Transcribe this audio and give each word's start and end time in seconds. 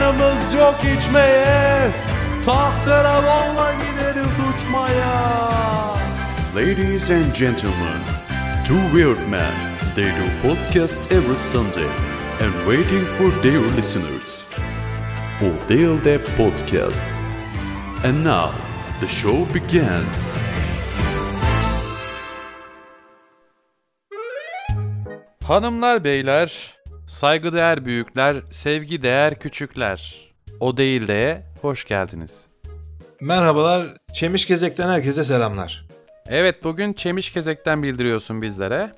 Karnımız 0.00 0.54
yok 0.54 0.80
içmeye. 0.98 1.90
Tahterevanla 2.44 3.72
gideriz 3.72 4.26
uçmaya. 4.54 5.34
Ladies 6.56 7.10
and 7.10 7.34
gentlemen 7.34 8.00
Two 8.68 8.80
weird 8.92 9.28
men 9.28 9.54
They 9.94 10.04
do 10.04 10.48
podcast 10.48 11.12
every 11.12 11.36
Sunday 11.36 11.88
And 12.40 12.52
waiting 12.66 13.04
for 13.04 13.42
their 13.42 13.76
listeners. 13.76 14.44
For 15.40 15.68
their 15.68 16.04
day 16.04 16.18
podcasts. 16.36 17.22
And 18.04 18.24
now 18.24 18.50
the 19.00 19.08
show 19.08 19.54
begins. 19.54 20.40
Hanımlar 25.44 26.04
beyler, 26.04 26.79
saygıdeğer 27.10 27.84
büyükler, 27.84 28.36
sevgi 28.50 29.02
değer 29.02 29.38
küçükler. 29.38 30.30
O 30.60 30.76
değil 30.76 31.08
de 31.08 31.42
hoş 31.62 31.84
geldiniz. 31.84 32.46
Merhabalar, 33.20 33.96
Çemişgezek'ten 34.12 34.88
herkese 34.88 35.24
selamlar. 35.24 35.86
Evet 36.26 36.64
bugün 36.64 36.92
Çemişkezek'ten 36.92 37.82
bildiriyorsun 37.82 38.42
bizlere. 38.42 38.90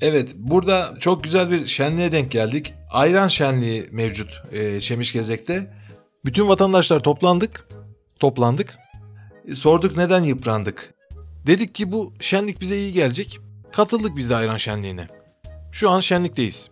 Evet, 0.00 0.28
burada 0.34 0.94
çok 1.00 1.24
güzel 1.24 1.50
bir 1.50 1.66
şenliğe 1.66 2.12
denk 2.12 2.30
geldik. 2.30 2.74
Ayran 2.90 3.28
şenliği 3.28 3.88
mevcut 3.90 4.42
e, 4.52 4.80
Çemişgezek'te. 4.80 5.70
Bütün 6.24 6.48
vatandaşlar 6.48 7.00
toplandık, 7.00 7.68
toplandık. 8.20 8.78
E, 9.48 9.54
sorduk 9.54 9.96
neden 9.96 10.22
yıprandık. 10.22 10.94
Dedik 11.46 11.74
ki 11.74 11.92
bu 11.92 12.12
şenlik 12.20 12.60
bize 12.60 12.76
iyi 12.76 12.92
gelecek. 12.92 13.38
Katıldık 13.72 14.16
biz 14.16 14.30
de 14.30 14.36
ayran 14.36 14.56
şenliğine. 14.56 15.08
Şu 15.72 15.90
an 15.90 16.00
şenlikteyiz. 16.00 16.70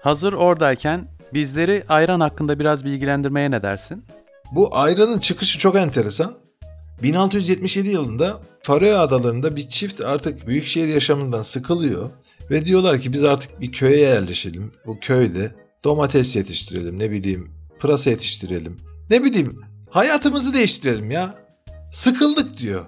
Hazır 0.00 0.32
oradayken 0.32 1.08
bizleri 1.34 1.84
ayran 1.88 2.20
hakkında 2.20 2.58
biraz 2.58 2.84
bilgilendirmeye 2.84 3.50
ne 3.50 3.62
dersin? 3.62 4.04
Bu 4.52 4.76
ayranın 4.76 5.18
çıkışı 5.18 5.58
çok 5.58 5.76
enteresan. 5.76 6.34
1677 7.02 7.88
yılında 7.88 8.40
Faroe 8.62 8.94
Adaları'nda 8.94 9.56
bir 9.56 9.68
çift 9.68 10.00
artık 10.00 10.46
büyükşehir 10.46 10.88
yaşamından 10.88 11.42
sıkılıyor 11.42 12.10
ve 12.50 12.64
diyorlar 12.64 12.98
ki 12.98 13.12
biz 13.12 13.24
artık 13.24 13.60
bir 13.60 13.72
köye 13.72 13.98
yerleşelim. 13.98 14.72
Bu 14.86 15.00
köyde 15.00 15.54
domates 15.84 16.36
yetiştirelim, 16.36 16.98
ne 16.98 17.10
bileyim 17.10 17.50
pırasa 17.78 18.10
yetiştirelim. 18.10 18.76
Ne 19.10 19.24
bileyim 19.24 19.60
hayatımızı 19.90 20.54
değiştirelim 20.54 21.10
ya. 21.10 21.34
Sıkıldık 21.92 22.58
diyor. 22.58 22.86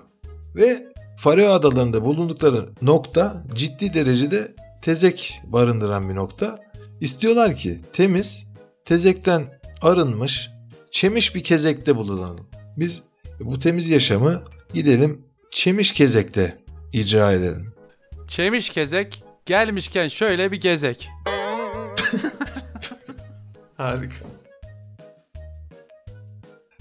Ve 0.57 0.93
Faroe 1.19 1.49
Adaları'nda 1.49 2.05
bulundukları 2.05 2.67
nokta 2.83 3.43
ciddi 3.55 3.95
derecede 3.95 4.55
tezek 4.83 5.41
barındıran 5.45 6.09
bir 6.09 6.15
nokta. 6.15 6.59
İstiyorlar 7.03 7.55
ki 7.55 7.81
temiz, 7.93 8.47
tezekten 8.85 9.61
arınmış, 9.81 10.51
çemiş 10.91 11.35
bir 11.35 11.45
kezekte 11.45 11.97
bulunalım. 11.97 12.47
Biz 12.77 13.03
bu 13.41 13.59
temiz 13.59 13.89
yaşamı 13.89 14.43
gidelim 14.75 15.25
çemiş 15.51 15.93
kezekte 15.93 16.59
icra 16.93 17.33
edelim. 17.33 17.75
Çemişkezek 18.29 19.25
gelmişken 19.47 20.09
şöyle 20.09 20.53
bir 20.53 20.61
gezek. 20.61 21.09
Harika. 23.77 24.25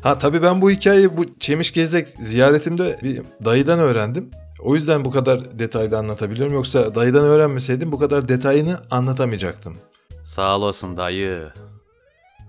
Ha 0.02 0.20
tabii 0.20 0.44
ben 0.44 0.62
bu 0.62 0.72
hikayeyi 0.72 1.18
bu 1.18 1.40
Çemiş 1.40 1.74
Gezek 1.74 2.08
ziyaretimde 2.08 3.00
bir 3.04 3.22
dayıdan 3.46 3.80
öğrendim. 3.80 4.32
O 4.60 4.76
yüzden 4.76 5.06
bu 5.06 5.12
kadar 5.12 5.60
detaylı 5.60 5.98
anlatabiliyorum. 5.98 6.54
Yoksa 6.54 6.96
dayıdan 6.96 7.26
öğrenmeseydim 7.26 7.92
bu 7.92 8.00
kadar 8.00 8.28
detayını 8.28 8.82
anlatamayacaktım. 8.92 9.78
Sağ 10.22 10.58
olasın 10.58 10.98
dayı. 10.98 11.50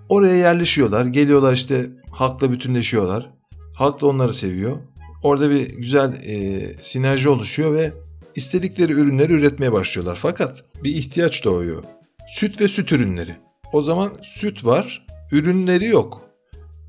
Oraya 0.09 0.37
yerleşiyorlar. 0.37 1.05
Geliyorlar 1.05 1.53
işte 1.53 1.91
halkla 2.11 2.53
bütünleşiyorlar. 2.53 3.31
Halk 3.75 4.03
da 4.03 4.07
onları 4.07 4.35
seviyor. 4.35 4.77
Orada 5.23 5.51
bir 5.51 5.67
güzel 5.67 6.13
e, 6.13 6.77
sinerji 6.83 7.29
oluşuyor 7.29 7.75
ve 7.75 7.93
istedikleri 8.35 8.93
ürünleri 8.93 9.33
üretmeye 9.33 9.73
başlıyorlar. 9.73 10.19
Fakat 10.23 10.65
bir 10.85 10.95
ihtiyaç 10.95 11.45
doğuyor. 11.45 11.83
Süt 12.29 12.61
ve 12.61 12.69
süt 12.69 12.93
ürünleri. 12.93 13.37
O 13.73 13.83
zaman 13.83 14.13
süt 14.23 14.65
var, 14.65 15.07
ürünleri 15.33 15.87
yok. 15.87 16.21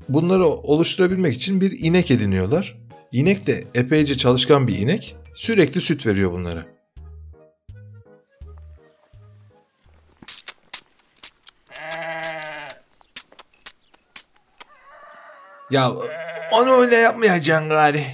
Bunları 0.08 0.46
oluşturabilmek 0.46 1.34
için 1.34 1.60
bir 1.60 1.78
inek 1.78 2.10
ediniyorlar. 2.10 2.78
İnek 3.12 3.46
de 3.46 3.64
epeyce 3.74 4.16
çalışkan 4.16 4.68
bir 4.68 4.78
inek. 4.78 5.16
Sürekli 5.34 5.80
süt 5.80 6.06
veriyor 6.06 6.32
bunlara. 6.32 6.73
Ya 15.74 15.92
onu 16.52 16.70
öyle 16.70 16.96
yapmayacaksın 16.96 17.68
gari. 17.68 18.06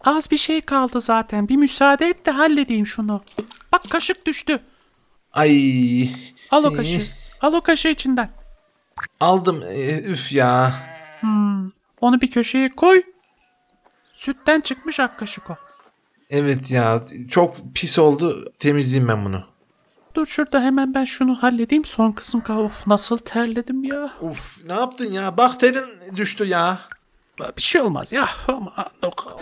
Az 0.00 0.30
bir 0.30 0.36
şey 0.36 0.60
kaldı 0.60 1.00
zaten. 1.00 1.48
Bir 1.48 1.56
müsaade 1.56 2.06
et 2.06 2.26
de 2.26 2.30
halledeyim 2.30 2.86
şunu. 2.86 3.22
Bak 3.72 3.90
kaşık 3.90 4.26
düştü. 4.26 4.60
Ay. 5.32 6.10
Al 6.50 6.64
o 6.64 6.72
kaşığı. 6.72 7.06
Al 7.40 7.52
o 7.52 7.60
kaşığı 7.60 7.88
içinden. 7.88 8.30
Aldım. 9.20 9.62
Ee, 9.68 10.02
üf 10.02 10.32
ya. 10.32 10.74
Onu 12.00 12.20
bir 12.20 12.30
köşeye 12.30 12.68
koy. 12.68 13.02
Sütten 14.12 14.60
çıkmış 14.60 15.00
ak 15.00 15.18
kaşık 15.18 15.50
o. 15.50 15.56
Evet 16.30 16.70
ya. 16.70 17.00
Çok 17.30 17.56
pis 17.74 17.98
oldu. 17.98 18.52
Temizleyeyim 18.58 19.08
ben 19.08 19.24
bunu. 19.24 19.44
Dur 20.14 20.26
şurada 20.26 20.60
hemen 20.60 20.94
ben 20.94 21.04
şunu 21.04 21.42
halledeyim. 21.42 21.84
Son 21.84 22.12
kısım 22.12 22.40
kal. 22.40 22.58
Of 22.58 22.86
nasıl 22.86 23.16
terledim 23.16 23.84
ya. 23.84 24.12
Uf 24.20 24.60
ne 24.66 24.72
yaptın 24.72 25.12
ya? 25.12 25.36
Bakterin 25.36 26.16
düştü 26.16 26.44
ya. 26.44 26.78
Bir 27.56 27.62
şey 27.62 27.80
olmaz 27.80 28.12
ya. 28.12 28.28
Aman 28.48 28.86
yok. 29.02 29.40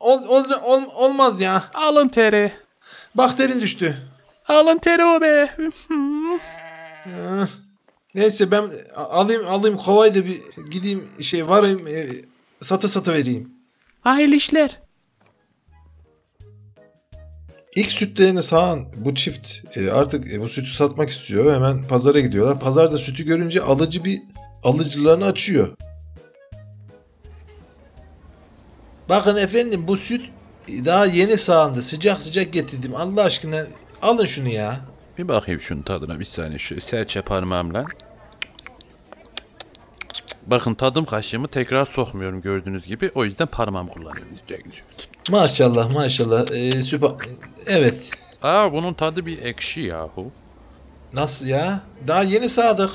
Ol, 0.00 0.22
olca- 0.28 0.60
ol- 0.62 0.90
olmaz 0.94 1.40
ya. 1.40 1.64
Alın 1.74 2.08
teri. 2.08 2.52
Bakterin 3.14 3.60
düştü. 3.60 3.96
Alın 4.48 4.78
teri 4.78 5.04
o 5.04 5.20
be. 5.20 5.50
Ah. 7.06 7.48
Neyse 8.14 8.50
ben 8.50 8.70
alayım 8.96 9.46
alayım 9.48 9.76
kovayı 9.76 10.14
da 10.14 10.26
bir 10.26 10.40
gideyim 10.70 11.08
şey 11.20 11.48
varayım 11.48 11.86
e, 11.86 12.06
satı 12.60 12.88
satı 12.88 13.12
vereyim. 13.12 13.50
Hayırlı 14.00 14.34
işler. 14.34 14.80
İlk 17.76 17.90
sütlerini 17.92 18.42
sağan 18.42 18.86
bu 18.96 19.14
çift 19.14 19.76
e, 19.76 19.90
artık 19.90 20.32
e, 20.32 20.40
bu 20.40 20.48
sütü 20.48 20.70
satmak 20.70 21.10
istiyor. 21.10 21.54
Hemen 21.54 21.88
pazara 21.88 22.20
gidiyorlar. 22.20 22.60
Pazarda 22.60 22.98
sütü 22.98 23.24
görünce 23.24 23.62
alıcı 23.62 24.04
bir 24.04 24.22
alıcılarını 24.64 25.24
açıyor. 25.26 25.76
Bakın 29.08 29.36
efendim 29.36 29.88
bu 29.88 29.96
süt 29.96 30.30
daha 30.68 31.06
yeni 31.06 31.38
sağandı. 31.38 31.82
Sıcak 31.82 32.22
sıcak 32.22 32.52
getirdim. 32.52 32.96
Allah 32.96 33.24
aşkına 33.24 33.66
alın 34.02 34.24
şunu 34.24 34.48
ya. 34.48 34.80
Bir 35.18 35.28
bakayım 35.28 35.60
şunun 35.60 35.82
tadına 35.82 36.20
bir 36.20 36.24
saniye 36.24 36.58
şu 36.58 36.80
serçe 36.80 37.22
parmağımla. 37.22 37.84
Bakın 40.46 40.74
tadım 40.74 41.04
kaşığımı 41.04 41.48
tekrar 41.48 41.86
sokmuyorum 41.86 42.40
gördüğünüz 42.40 42.86
gibi. 42.86 43.10
O 43.14 43.24
yüzden 43.24 43.46
parmağımı 43.46 43.90
kullanıyorum. 43.90 44.28
Maşallah 45.30 45.90
maşallah. 45.90 46.50
Ee, 46.50 46.82
süper. 46.82 47.10
Evet. 47.66 48.10
Aa 48.42 48.72
bunun 48.72 48.94
tadı 48.94 49.26
bir 49.26 49.42
ekşi 49.42 49.80
yahu. 49.80 50.32
Nasıl 51.12 51.46
ya? 51.46 51.80
Daha 52.06 52.22
yeni 52.22 52.48
sağdık. 52.48 52.90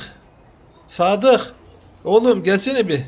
Sadık. 0.87 1.53
Oğlum 2.03 2.43
gelsene 2.43 2.87
bir. 2.87 3.01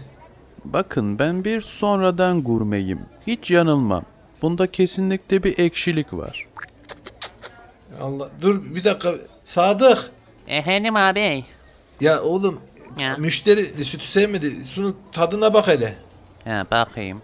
Bakın 0.65 1.19
ben 1.19 1.43
bir 1.45 1.61
sonradan 1.61 2.43
gurmeyim. 2.43 2.99
Hiç 3.27 3.51
yanılmam. 3.51 4.03
Bunda 4.41 4.71
kesinlikle 4.71 5.43
bir 5.43 5.59
ekşilik 5.59 6.13
var. 6.13 6.47
Allah 8.01 8.29
dur 8.41 8.75
bir 8.75 8.83
dakika. 8.83 9.13
Sadık. 9.45 10.11
Efendim 10.47 10.95
abi. 10.95 11.45
Ya 12.01 12.21
oğlum 12.21 12.59
Ya. 12.97 13.15
müşteri 13.17 13.85
sütü 13.85 14.05
sevmedi. 14.07 14.65
Şunun 14.75 14.97
tadına 15.11 15.53
bak 15.53 15.67
hele. 15.67 15.95
Ha, 16.45 16.65
bakayım. 16.71 17.21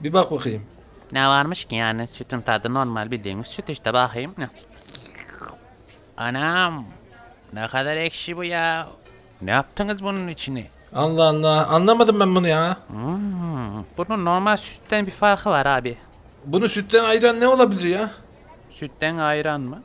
Bir 0.00 0.12
bak 0.12 0.30
bakayım. 0.30 0.62
Ne 1.12 1.26
varmış 1.28 1.64
ki 1.64 1.74
yani 1.74 2.06
sütün 2.06 2.40
tadı 2.40 2.74
normal 2.74 3.10
bildiğimiz 3.10 3.46
süt 3.46 3.68
işte 3.68 3.92
bakayım. 3.94 4.34
Ne? 4.38 4.48
Anam. 6.16 6.84
Ne 7.52 7.66
kadar 7.66 7.96
ekşi 7.96 8.36
bu 8.36 8.44
ya. 8.44 8.88
Ne 9.42 9.50
yaptınız 9.50 10.02
bunun 10.02 10.28
içine? 10.28 10.66
Allah 10.96 11.24
Allah 11.24 11.66
anlamadım 11.66 12.20
ben 12.20 12.34
bunu 12.34 12.48
ya. 12.48 12.76
Hmm, 12.88 13.84
bunun 13.98 14.24
normal 14.24 14.56
sütten 14.56 15.06
bir 15.06 15.10
farkı 15.10 15.50
var 15.50 15.66
abi. 15.66 15.96
Bunu 16.44 16.68
sütten 16.68 17.04
ayıran 17.04 17.40
ne 17.40 17.48
olabilir 17.48 17.88
ya? 17.88 18.10
Sütten 18.70 19.16
ayran 19.16 19.60
mı? 19.60 19.82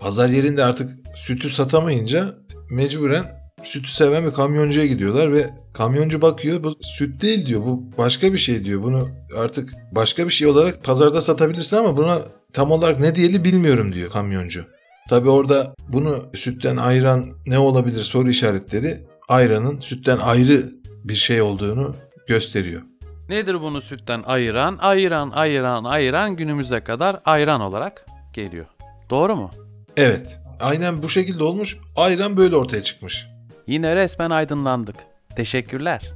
Pazar 0.00 0.28
yerinde 0.28 0.64
artık 0.64 0.90
sütü 1.16 1.50
satamayınca 1.50 2.34
mecburen 2.70 3.42
sütü 3.64 3.90
seven 3.90 4.26
bir 4.26 4.32
kamyoncuya 4.32 4.86
gidiyorlar 4.86 5.32
ve 5.32 5.50
kamyoncu 5.74 6.22
bakıyor 6.22 6.62
bu 6.62 6.74
süt 6.82 7.22
değil 7.22 7.46
diyor 7.46 7.60
bu 7.60 7.82
başka 7.98 8.32
bir 8.32 8.38
şey 8.38 8.64
diyor 8.64 8.82
bunu 8.82 9.08
artık 9.38 9.72
başka 9.92 10.26
bir 10.26 10.32
şey 10.32 10.48
olarak 10.48 10.84
pazarda 10.84 11.20
satabilirsin 11.20 11.76
ama 11.76 11.96
buna 11.96 12.18
tam 12.52 12.70
olarak 12.70 13.00
ne 13.00 13.14
diyeli 13.14 13.44
bilmiyorum 13.44 13.92
diyor 13.94 14.10
kamyoncu. 14.10 14.64
Tabi 15.08 15.28
orada 15.28 15.74
bunu 15.88 16.24
sütten 16.34 16.76
ayıran 16.76 17.30
ne 17.46 17.58
olabilir 17.58 18.02
soru 18.02 18.30
işaretleri 18.30 19.00
ayranın 19.28 19.80
sütten 19.80 20.18
ayrı 20.18 20.64
bir 21.04 21.14
şey 21.14 21.42
olduğunu 21.42 21.96
gösteriyor. 22.28 22.82
Nedir 23.28 23.60
bunu 23.60 23.80
sütten 23.80 24.22
ayıran? 24.26 24.78
Ayıran, 24.80 25.30
ayıran, 25.30 25.84
ayıran 25.84 26.36
günümüze 26.36 26.84
kadar 26.84 27.20
ayran 27.24 27.60
olarak 27.60 28.06
geliyor. 28.32 28.66
Doğru 29.10 29.36
mu? 29.36 29.50
Evet 29.96 30.40
aynen 30.60 31.02
bu 31.02 31.08
şekilde 31.08 31.44
olmuş 31.44 31.76
ayran 31.96 32.36
böyle 32.36 32.56
ortaya 32.56 32.82
çıkmış. 32.82 33.26
Yine 33.66 33.96
resmen 33.96 34.30
aydınlandık. 34.30 34.96
Teşekkürler. 35.36 36.12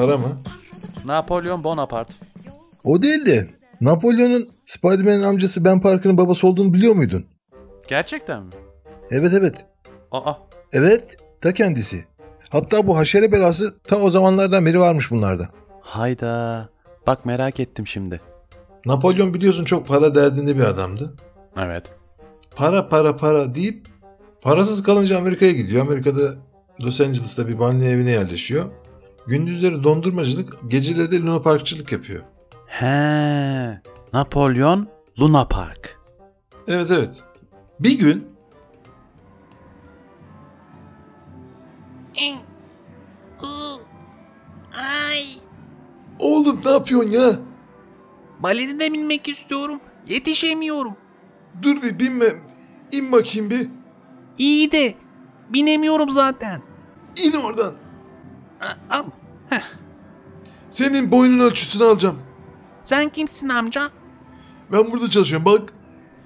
Para 0.00 0.18
mı? 0.18 0.28
Napolyon 1.04 1.64
Bonaparte. 1.64 2.14
O 2.84 3.02
değil 3.02 3.26
de 3.26 3.48
Napolyon'un 3.80 4.48
Spider-Man'in 4.66 5.22
amcası 5.22 5.64
Ben 5.64 5.80
Parker'ın 5.80 6.16
babası 6.18 6.46
olduğunu 6.46 6.72
biliyor 6.72 6.94
muydun? 6.94 7.26
Gerçekten 7.88 8.42
mi? 8.42 8.52
Evet 9.10 9.32
evet. 9.38 9.64
Aa, 10.12 10.32
Evet 10.72 11.16
ta 11.40 11.52
kendisi. 11.52 12.04
Hatta 12.50 12.86
bu 12.86 12.96
haşere 12.96 13.32
belası 13.32 13.74
ta 13.86 13.96
o 13.96 14.10
zamanlardan 14.10 14.66
beri 14.66 14.80
varmış 14.80 15.10
bunlarda. 15.10 15.48
hayda. 15.80 16.68
Bak 17.06 17.24
merak 17.26 17.60
ettim 17.60 17.86
şimdi. 17.86 18.20
Napolyon 18.86 19.34
biliyorsun 19.34 19.64
çok 19.64 19.88
para 19.88 20.14
derdinde 20.14 20.56
bir 20.56 20.62
adamdı. 20.64 21.14
Evet. 21.58 21.84
Para 22.56 22.88
para 22.88 23.16
para 23.16 23.54
deyip 23.54 23.86
parasız 24.42 24.82
kalınca 24.82 25.18
Amerika'ya 25.18 25.52
gidiyor. 25.52 25.82
Amerika'da 25.86 26.34
Los 26.82 27.00
Angeles'ta 27.00 27.48
bir 27.48 27.58
banyo 27.58 27.84
evine 27.84 28.10
yerleşiyor. 28.10 28.70
Gündüzleri 29.26 29.84
dondurmacılık, 29.84 30.58
geceleri 30.68 31.10
de 31.10 31.20
Luna 31.20 31.42
Parkçılık 31.42 31.92
yapıyor. 31.92 32.22
He. 32.66 33.80
Napolyon 34.12 34.88
Luna 35.20 35.44
Park. 35.48 35.98
Evet 36.68 36.90
evet. 36.90 37.22
Bir 37.80 37.98
gün 37.98 38.30
Ay. 45.10 45.24
oğlum 46.18 46.60
ne 46.64 46.70
yapıyorsun 46.70 47.10
ya? 47.10 47.30
Balerine 48.40 48.92
binmek 48.92 49.28
istiyorum. 49.28 49.80
Yetişemiyorum. 50.08 50.96
Dur 51.62 51.82
bir 51.82 51.98
binme. 51.98 52.26
İn 52.92 53.12
bakayım 53.12 53.50
bir. 53.50 53.68
İyi 54.38 54.72
de 54.72 54.94
binemiyorum 55.48 56.10
zaten. 56.10 56.62
İn 57.26 57.32
oradan. 57.32 57.74
Al. 58.90 59.04
Senin 60.70 61.12
boyunun 61.12 61.38
ölçüsünü 61.44 61.84
alacağım. 61.84 62.18
Sen 62.82 63.08
kimsin 63.08 63.48
amca? 63.48 63.90
Ben 64.72 64.90
burada 64.92 65.10
çalışıyorum 65.10 65.46
bak. 65.46 65.72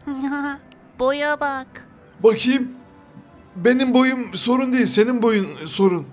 Boya 0.99 1.41
bak. 1.41 1.89
Bakayım. 2.23 2.69
Benim 3.57 3.95
boyum 3.95 4.35
sorun 4.35 4.73
değil. 4.73 4.87
Senin 4.87 5.23
boyun 5.23 5.49
sorun. 5.65 6.07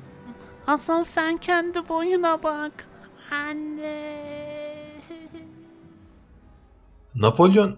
Asıl 0.67 1.03
sen 1.03 1.37
kendi 1.37 1.89
boyuna 1.89 2.43
bak. 2.43 2.71
Anne. 3.31 4.17
Napolyon 7.15 7.77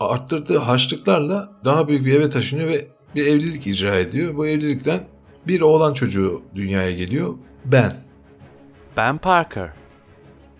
arttırdığı 0.00 0.58
harçlıklarla 0.58 1.52
daha 1.64 1.88
büyük 1.88 2.06
bir 2.06 2.14
eve 2.14 2.30
taşınıyor 2.30 2.68
ve 2.68 2.88
bir 3.14 3.26
evlilik 3.26 3.66
icra 3.66 3.94
ediyor. 3.94 4.36
Bu 4.36 4.46
evlilikten 4.46 5.00
bir 5.46 5.60
oğlan 5.60 5.94
çocuğu 5.94 6.42
dünyaya 6.54 6.90
geliyor. 6.90 7.34
Ben. 7.64 7.92
Ben 8.96 9.18
Parker. 9.18 9.70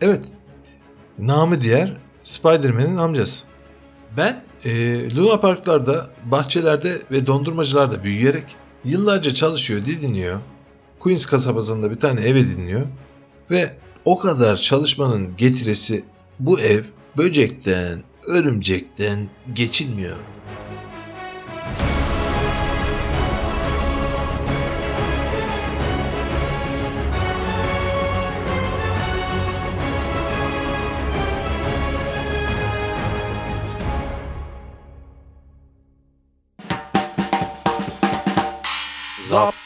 Evet. 0.01 0.21
Namı 1.19 1.61
diğer 1.61 1.97
Spider-Man'in 2.23 2.97
amcası. 2.97 3.45
Ben 4.17 4.45
eee 4.65 5.15
Luna 5.17 5.41
Parklarda, 5.41 6.11
bahçelerde 6.25 6.99
ve 7.11 7.27
dondurmacılarda 7.27 8.05
büyüyerek 8.05 8.57
yıllarca 8.85 9.35
çalışıyor, 9.35 9.87
didiniyor. 9.87 10.41
Queens 11.01 11.27
kasabasında 11.27 11.91
bir 11.91 11.99
tane 11.99 12.21
ev 12.21 12.37
ediniyor. 12.37 12.83
Ve 13.51 13.77
o 14.05 14.19
kadar 14.19 14.57
çalışmanın 14.57 15.37
getirisi 15.37 16.05
bu 16.39 16.61
ev 16.61 16.83
böcekten, 17.17 18.03
örümcekten 18.27 19.29
geçilmiyor. 19.53 20.17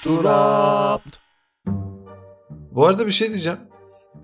Zapturapt. 0.09 1.17
Bu 2.73 2.87
arada 2.87 3.07
bir 3.07 3.13
şey 3.13 3.29
diyeceğim. 3.29 3.59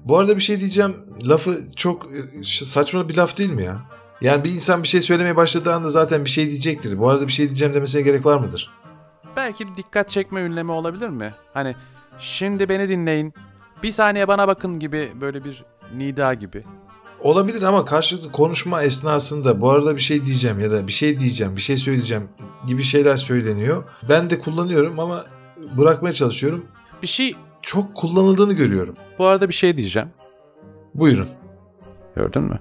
Bu 0.04 0.18
arada 0.18 0.36
bir 0.36 0.42
şey 0.42 0.60
diyeceğim. 0.60 0.96
Lafı 1.28 1.58
çok 1.76 2.06
e, 2.06 2.44
saçma 2.44 3.08
bir 3.08 3.16
laf 3.16 3.38
değil 3.38 3.50
mi 3.50 3.64
ya? 3.64 3.82
Yani 4.20 4.44
bir 4.44 4.50
insan 4.52 4.82
bir 4.82 4.88
şey 4.88 5.00
söylemeye 5.00 5.36
başladığı 5.36 5.74
anda 5.74 5.90
zaten 5.90 6.24
bir 6.24 6.30
şey 6.30 6.50
diyecektir. 6.50 6.98
Bu 6.98 7.08
arada 7.08 7.26
bir 7.26 7.32
şey 7.32 7.46
diyeceğim 7.46 7.74
demesine 7.74 8.02
gerek 8.02 8.26
var 8.26 8.38
mıdır? 8.38 8.70
Belki 9.36 9.66
dikkat 9.76 10.08
çekme 10.08 10.40
ünlemi 10.40 10.72
olabilir 10.72 11.08
mi? 11.08 11.34
Hani 11.54 11.74
şimdi 12.18 12.68
beni 12.68 12.88
dinleyin. 12.88 13.34
Bir 13.82 13.92
saniye 13.92 14.28
bana 14.28 14.48
bakın 14.48 14.78
gibi 14.78 15.12
böyle 15.20 15.44
bir 15.44 15.64
nida 15.96 16.34
gibi. 16.34 16.64
Olabilir 17.20 17.62
ama 17.62 17.84
karşılıklı 17.84 18.32
konuşma 18.32 18.82
esnasında 18.82 19.60
bu 19.60 19.70
arada 19.70 19.96
bir 19.96 20.00
şey 20.00 20.24
diyeceğim 20.24 20.60
ya 20.60 20.70
da 20.70 20.86
bir 20.86 20.92
şey 20.92 21.20
diyeceğim, 21.20 21.56
bir 21.56 21.60
şey 21.60 21.76
söyleyeceğim 21.76 22.28
gibi 22.66 22.82
şeyler 22.82 23.16
söyleniyor. 23.16 23.84
Ben 24.08 24.30
de 24.30 24.38
kullanıyorum 24.38 25.00
ama 25.00 25.24
bırakmaya 25.78 26.12
çalışıyorum. 26.12 26.66
Bir 27.02 27.06
şey 27.06 27.36
Çok 27.62 27.94
kullanıldığını 27.94 28.52
görüyorum. 28.52 28.94
bu 29.18 29.26
arada 29.26 29.48
bir 29.48 29.54
şey 29.54 29.76
diyeceğim. 29.76 30.08
Buyurun. 30.94 31.28
Gördün 32.16 32.42
mü? 32.42 32.58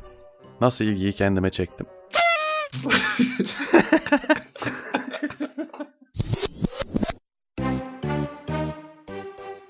Nasıl 0.62 0.86
ilgiyi 0.86 1.14
kendime 1.14 1.50
çektim. 1.50 1.86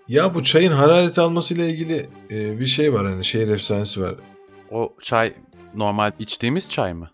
Ya 0.07 0.33
bu 0.33 0.43
çayın 0.43 0.71
hararet 0.71 1.17
almasıyla 1.19 1.65
ilgili 1.65 2.07
e, 2.31 2.59
bir 2.59 2.65
şey 2.65 2.93
var 2.93 3.05
hani 3.05 3.25
şehir 3.25 3.47
efsanesi 3.47 4.01
var. 4.01 4.15
O 4.71 4.93
çay 5.01 5.33
normal 5.75 6.11
içtiğimiz 6.19 6.69
çay 6.69 6.93
mı? 6.93 7.09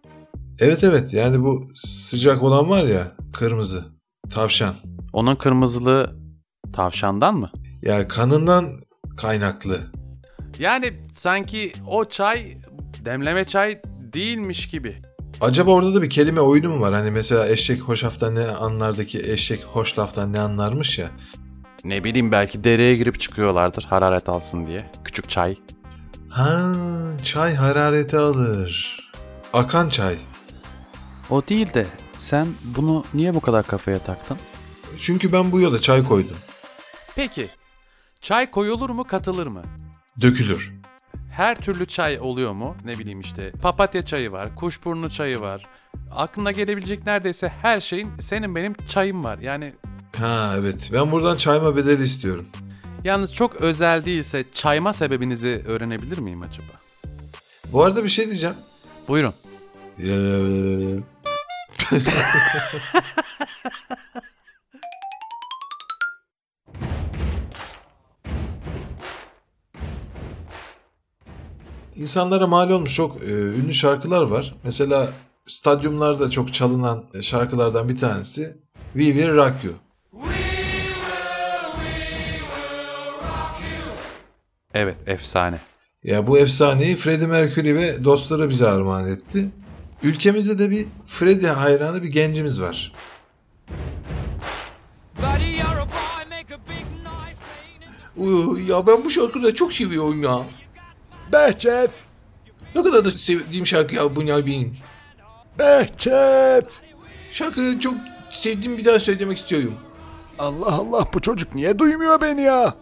Evet 0.60 0.84
evet 0.84 1.14
yani 1.14 1.44
bu 1.44 1.68
sıcak 1.76 2.44
olan 2.44 2.70
var 2.70 2.84
ya 2.84 3.12
kırmızı 3.34 3.86
tavşan. 4.34 4.76
Onun 5.14 5.36
kırmızılığı 5.36 6.16
tavşandan 6.74 7.36
mı? 7.36 7.52
Ya 7.82 8.08
kanından 8.08 8.76
kaynaklı. 9.18 9.92
Yani 10.60 10.94
sanki 11.12 11.74
o 11.88 12.06
çay 12.06 12.58
demleme 13.06 13.46
çay 13.46 13.82
değilmiş 14.14 14.68
gibi. 14.68 14.96
Acaba 15.42 15.72
orada 15.72 15.96
da 15.96 16.02
bir 16.02 16.10
kelime 16.10 16.42
oyunu 16.42 16.70
mu 16.70 16.80
var? 16.82 16.94
Hani 16.94 17.12
mesela 17.12 17.48
eşek 17.50 17.82
hoşaftan 17.82 18.36
ne 18.36 18.48
anlardaki 18.48 19.32
eşek 19.32 19.64
hoş 19.64 20.00
laftan 20.00 20.34
ne 20.34 20.40
anlarmış 20.40 21.00
ya. 21.00 21.10
Ne 21.84 22.04
bileyim 22.04 22.32
belki 22.32 22.64
dereye 22.64 22.96
girip 22.96 23.20
çıkıyorlardır 23.20 23.84
hararet 23.84 24.30
alsın 24.30 24.68
diye. 24.68 24.92
Küçük 25.04 25.30
çay. 25.30 25.56
Ha, 26.30 26.74
çay 27.24 27.56
harareti 27.56 28.18
alır. 28.18 28.98
Akan 29.54 29.90
çay. 29.90 30.18
O 31.30 31.42
değil 31.48 31.74
de 31.74 31.86
sen 32.18 32.48
bunu 32.64 33.04
niye 33.14 33.34
bu 33.34 33.40
kadar 33.40 33.68
kafaya 33.68 34.00
taktın? 34.00 34.38
Çünkü 35.02 35.32
ben 35.32 35.52
bu 35.52 35.60
yola 35.60 35.82
çay 35.82 36.04
koydum. 36.08 36.38
Peki 37.16 37.50
çay 38.22 38.52
koyulur 38.52 38.90
mu 38.90 39.04
katılır 39.04 39.48
mı? 39.48 39.62
Dökülür. 40.22 40.72
Her 41.32 41.62
türlü 41.62 41.86
çay 41.86 42.20
oluyor 42.20 42.52
mu? 42.52 42.76
Ne 42.86 43.00
bileyim 43.00 43.22
işte 43.22 43.52
papatya 43.52 44.06
çayı 44.06 44.32
var, 44.32 44.56
kuşburnu 44.56 45.10
çayı 45.10 45.40
var. 45.42 45.64
Aklına 46.12 46.52
gelebilecek 46.52 47.06
neredeyse 47.06 47.52
her 47.62 47.82
şeyin 47.82 48.10
senin 48.20 48.56
benim 48.56 48.74
çayım 48.88 49.24
var. 49.24 49.40
Yani 49.40 49.74
Ha 50.18 50.56
evet. 50.60 50.90
Ben 50.94 51.12
buradan 51.12 51.38
çayma 51.38 51.76
bedeli 51.76 52.04
istiyorum. 52.04 52.46
yalnız 53.04 53.34
çok 53.34 53.56
özel 53.56 54.06
değilse 54.06 54.46
çayma 54.54 54.94
sebebinizi 54.94 55.64
öğrenebilir 55.68 56.18
miyim 56.18 56.42
acaba? 56.42 56.72
Bu 57.72 57.84
arada 57.84 58.04
bir 58.04 58.10
şey 58.10 58.26
diyeceğim. 58.26 58.56
Buyurun. 59.08 59.34
insanlara 71.96 72.48
mal 72.48 72.70
olmuş 72.70 72.96
çok 72.96 73.24
e, 73.24 73.32
ünlü 73.32 73.74
şarkılar 73.74 74.22
var. 74.22 74.56
Mesela 74.64 75.10
stadyumlarda 75.48 76.32
çok 76.32 76.54
çalınan 76.54 77.04
e, 77.14 77.22
şarkılardan 77.22 77.90
bir 77.90 78.00
tanesi 78.00 78.58
We 78.94 79.06
Will 79.06 79.36
Rock 79.36 79.54
You. 79.64 79.74
Evet, 84.74 84.98
efsane. 85.08 85.60
Ya 86.04 86.28
bu 86.28 86.40
efsaneyi 86.40 86.96
Freddie 86.96 87.28
Mercury 87.28 87.76
ve 87.76 88.04
dostları 88.04 88.50
bize 88.50 88.68
armağan 88.68 89.08
etti. 89.10 89.50
Ülkemizde 90.04 90.60
de 90.60 90.70
bir 90.72 90.88
Freddie 91.08 91.50
hayranı 91.50 92.04
bir 92.04 92.08
gencimiz 92.08 92.62
var. 92.62 92.92
Uy, 98.18 98.70
ya 98.70 98.88
ben 98.88 99.06
bu 99.06 99.10
şarkıyı 99.12 99.44
da 99.44 99.56
çok 99.56 99.74
seviyorum 99.74 100.24
ya. 100.24 100.40
Behçet! 101.32 102.04
Ne 102.76 102.84
kadar 102.84 103.06
da 103.06 103.12
sevdiğim 103.12 103.68
şarkı 103.68 103.96
ya 103.96 104.16
benim. 104.46 104.74
Behçet! 105.60 106.82
Şarkıyı 107.32 107.80
çok 107.80 107.94
sevdiğim 108.30 108.78
bir 108.78 108.86
daha 108.86 109.00
söylemek 109.00 109.38
istiyorum. 109.38 109.74
Allah 110.40 110.66
Allah 110.66 111.08
bu 111.14 111.22
çocuk 111.22 111.56
niye 111.56 111.80
duymuyor 111.80 112.22
beni 112.22 112.42
ya? 112.42 112.74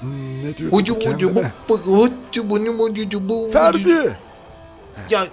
Hmm, 0.00 0.44
ne 0.44 0.56
diyor 0.56 0.72
bu 0.72 0.76
kendine? 0.98 1.52
Ferdi! 3.50 4.18
Ya 5.10 5.26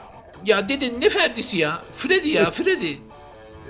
ya 0.45 0.69
dede 0.69 0.99
ne 0.99 1.09
Ferdi'si 1.09 1.57
ya? 1.57 1.81
Freddy 1.95 2.29
ya 2.29 2.45
Freddy. 2.51 2.91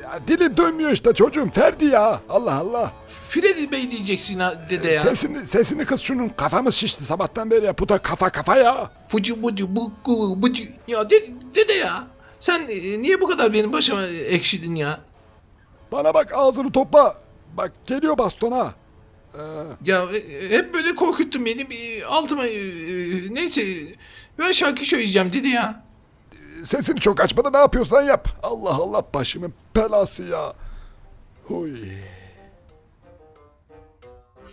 Ya, 0.03 0.19
dilim 0.27 0.57
dönmüyor 0.57 0.91
işte 0.91 1.13
çocuğum 1.13 1.49
Ferdi 1.53 1.85
ya. 1.85 2.21
Allah 2.29 2.53
Allah. 2.55 2.91
Freddy 3.33 3.71
Bey 3.71 3.91
diyeceksin 3.91 4.39
ha 4.39 4.53
dede 4.69 4.91
ya. 4.91 5.03
Sesini, 5.03 5.47
sesini 5.47 5.85
kız 5.85 6.01
şunun 6.01 6.29
kafamız 6.29 6.75
şişti 6.75 7.03
sabahtan 7.03 7.51
beri 7.51 7.65
ya. 7.65 7.77
Bu 7.77 7.89
da 7.89 7.97
kafa 7.97 8.29
kafa 8.29 8.57
ya. 8.57 8.91
Bucu 9.13 9.43
bucu 9.43 9.75
bu 9.75 9.91
bu 10.05 10.41
bucu. 10.41 10.63
Ya 10.87 11.09
dede, 11.09 11.27
dede 11.55 11.73
ya. 11.73 12.07
Sen 12.39 12.61
e, 12.69 13.01
niye 13.01 13.21
bu 13.21 13.27
kadar 13.27 13.53
benim 13.53 13.73
başıma 13.73 14.05
ekşidin 14.05 14.75
ya? 14.75 14.99
Bana 15.91 16.13
bak 16.13 16.33
ağzını 16.33 16.71
topla. 16.71 17.17
Bak 17.57 17.71
geliyor 17.87 18.17
bastona. 18.17 18.73
Ya 19.85 20.03
e, 20.03 20.49
hep 20.49 20.73
böyle 20.73 20.95
korkuttun 20.95 21.45
beni. 21.45 21.69
Bir 21.69 22.15
Altıma 22.15 22.45
e, 22.45 22.57
e, 22.57 23.33
neyse 23.33 23.61
ben 24.39 24.51
şarkı 24.51 24.85
söyleyeceğim 24.85 25.33
dedi 25.33 25.47
ya. 25.47 25.83
Sesini 26.65 26.99
çok 26.99 27.21
açma 27.21 27.45
da 27.45 27.49
ne 27.49 27.57
yapıyorsan 27.57 28.01
yap. 28.01 28.27
Allah 28.43 28.75
Allah 28.75 29.03
başımın 29.13 29.53
belası 29.75 30.23
ya. 30.23 30.53
Huy. 31.45 31.71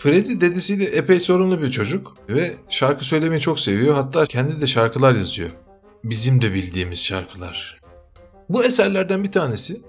Freddie 0.01 0.41
dedesiyle 0.41 0.85
epey 0.85 1.21
sorunlu 1.21 1.63
bir 1.63 1.71
çocuk 1.71 2.17
ve 2.29 2.55
şarkı 2.69 3.05
söylemeyi 3.05 3.41
çok 3.41 3.61
seviyor. 3.61 3.95
Hatta 3.95 4.27
kendi 4.27 4.61
de 4.61 4.67
şarkılar 4.67 5.15
yazıyor. 5.15 5.51
Bizim 6.05 6.43
de 6.43 6.55
bildiğimiz 6.55 7.05
şarkılar. 7.05 7.81
Bu 8.49 8.65
eserlerden 8.65 9.25
bir 9.25 9.33
tanesi 9.33 9.81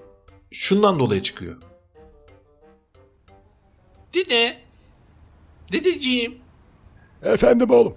şundan 0.50 0.98
dolayı 0.98 1.22
çıkıyor. 1.22 1.56
Dede. 4.14 4.56
Dedeciğim. 5.72 6.34
Efendim 7.22 7.70
oğlum. 7.70 7.94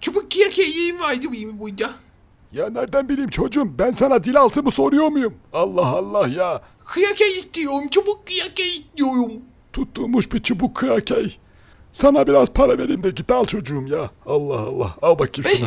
Çubuk 0.00 0.30
kiyake 0.30 0.62
yiyeyim 0.62 1.00
vardı 1.00 1.26
benim 1.32 1.60
burada. 1.60 1.90
Ya 2.52 2.70
nereden 2.70 3.08
bileyim 3.08 3.30
çocuğum 3.30 3.78
ben 3.78 3.92
sana 3.92 4.24
dil 4.24 4.36
altı 4.36 4.62
mı 4.62 4.70
soruyor 4.70 5.08
muyum? 5.08 5.34
Allah 5.52 5.86
Allah 5.86 6.28
ya. 6.28 6.62
Kıyake 6.84 7.38
istiyorum. 7.38 7.88
Çubuk 7.90 8.26
kıyake 8.26 8.66
istiyorum. 8.66 9.32
Tuttuğumuş 9.72 10.32
bir 10.32 10.42
çubuk 10.42 10.76
kıyakey. 10.76 11.36
Sana 11.92 12.26
biraz 12.26 12.52
para 12.52 12.78
vereyim 12.78 13.02
de 13.02 13.10
git 13.10 13.30
al 13.32 13.44
çocuğum 13.44 13.86
ya. 13.86 14.10
Allah 14.26 14.58
Allah 14.60 14.94
al 15.02 15.18
bakayım 15.18 15.62
o? 15.62 15.66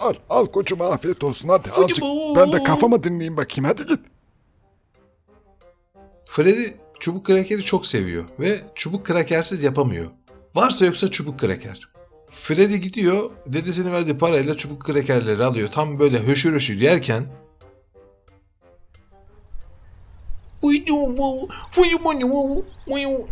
Al 0.00 0.14
al 0.30 0.46
koçum 0.46 0.80
afiyet 0.82 1.24
olsun 1.24 1.48
hadi 1.48 1.70
azıcık. 1.72 2.04
Ben 2.36 2.52
de 2.52 2.62
kafamı 2.64 3.02
dinleyeyim 3.02 3.36
bakayım 3.36 3.70
hadi 3.70 3.86
git. 3.86 4.00
Freddy 6.26 6.70
çubuk 7.00 7.26
krakeri 7.26 7.64
çok 7.64 7.86
seviyor 7.86 8.24
ve 8.40 8.60
çubuk 8.74 9.06
krakersiz 9.06 9.64
yapamıyor. 9.64 10.06
Varsa 10.54 10.86
yoksa 10.86 11.10
çubuk 11.10 11.38
kraker. 11.40 11.88
Freddy 12.30 12.76
gidiyor 12.76 13.30
dedesinin 13.46 13.92
verdiği 13.92 14.18
parayla 14.18 14.56
çubuk 14.56 14.82
krakerleri 14.84 15.44
alıyor. 15.44 15.68
Tam 15.68 15.98
böyle 15.98 16.18
höşür 16.18 16.52
höşür 16.52 16.80
yerken 16.80 17.26
Buydu 20.62 20.92
bu. 20.92 21.48
Buydu 21.76 21.98
bu 22.04 22.18
ne 22.18 22.24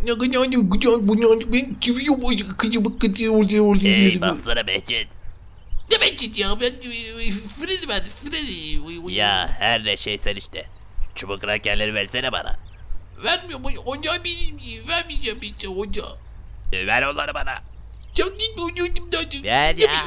ne 0.05 0.17
kadar 0.17 0.51
da 0.51 0.57
güzel 0.77 1.07
bunlar. 1.07 1.53
Ben 1.53 1.75
seviyorum 1.81 2.21
bu 2.85 2.97
kızı. 2.97 3.23
Hey 3.81 4.21
baksana 4.21 4.67
Behçet. 4.67 5.07
Demek 5.91 6.17
ki 6.17 6.41
ya 6.41 6.59
ben 6.61 6.71
Freddy 7.59 7.87
ben 7.89 8.03
Freddy. 8.03 8.77
Ya 9.15 9.55
her 9.59 9.85
ne 9.85 9.97
şeysen 9.97 10.35
işte. 10.35 10.65
Çubuk 11.15 11.43
rakerleri 11.43 11.93
versene 11.93 12.31
bana. 12.31 12.59
Vermiyorum. 13.23 13.63
Değil. 14.23 14.87
Vermeyeceğim 14.87 15.39
işte 15.41 15.67
hoca. 15.67 16.03
E, 16.73 16.87
Ver 16.87 17.03
onları 17.03 17.33
bana. 17.33 17.53
Sen 18.17 18.27
git 18.39 18.59
oynuyordum 18.59 19.09
zaten. 19.11 19.43
Ver 19.43 19.75
ya. 19.75 20.05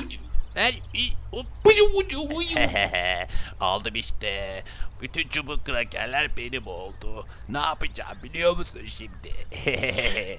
Hop. 1.31 1.47
Buydu. 1.65 2.17
Aldım 3.61 3.95
işte. 3.95 4.61
Bütün 5.03 5.29
çubuk 5.29 5.67
krakerler 5.67 6.37
benim 6.37 6.67
oldu. 6.67 7.25
Ne 7.49 7.59
yapacağım 7.59 8.19
biliyor 8.23 8.57
musun 8.57 8.81
şimdi? 8.87 9.33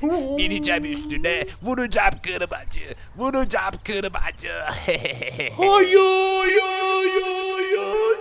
Bineceğim 0.38 0.86
üstüne, 0.86 1.46
vuracağım 1.62 2.14
kırbacı, 2.24 2.96
vuracağım 3.18 3.74
kırbacı. 3.84 4.52
Hayır 5.58 6.00
hayır 6.62 7.22
hayır. 7.24 8.18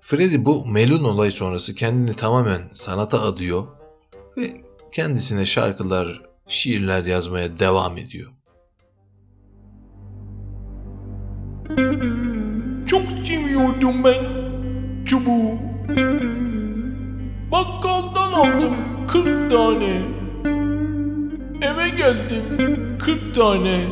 Freddy 0.00 0.44
bu 0.44 0.66
melun 0.66 1.04
olayı 1.04 1.32
sonrası 1.32 1.74
kendini 1.74 2.16
tamamen 2.16 2.70
sanata 2.72 3.22
adıyor 3.22 3.66
ve 4.36 4.54
kendisine 4.92 5.46
şarkılar, 5.46 6.22
şiirler 6.50 7.04
yazmaya 7.04 7.58
devam 7.58 7.98
ediyor. 7.98 8.32
Çok 12.86 13.02
seviyordum 13.26 14.04
ben 14.04 14.24
çubuğu. 15.04 15.58
Bakkaldan 17.52 18.32
aldım 18.32 18.74
40 19.08 19.50
tane. 19.50 20.02
Eve 21.62 21.88
geldim 21.88 22.42
40 22.98 23.34
tane. 23.34 23.86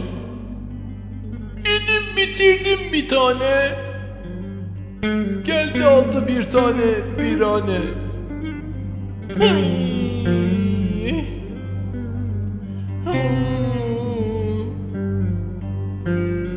Yedim 1.57 2.17
bitirdim 2.17 2.93
bir 2.93 3.09
tane. 3.09 3.75
Geldi 5.45 5.85
aldı 5.85 6.29
bir 6.29 6.51
tane 6.51 6.85
virane. 7.19 7.79
Hıy. 9.39 9.49
Hıy. 9.49 9.88
Mm-hmm. 16.09 16.48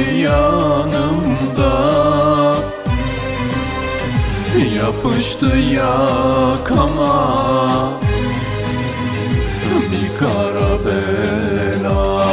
Yanımda. 0.00 1.74
Yapıştı 4.76 5.56
yakama. 5.74 7.20
Bir 9.92 10.18
kara 10.18 10.72
bela. 10.86 12.26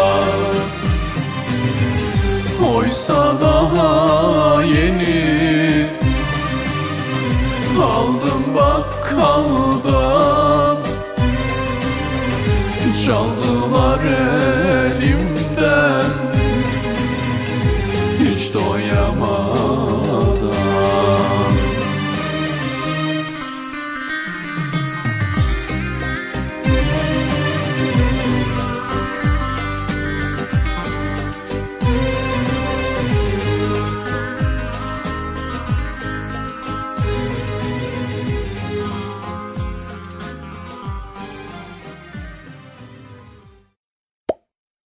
Oysa 2.75 3.41
daha 3.41 4.63
yeni. 4.63 5.87
Aldım 7.81 8.43
bakkaldan. 8.55 9.97
Çaldılar 13.05 13.99